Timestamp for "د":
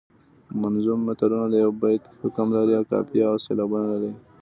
1.51-1.55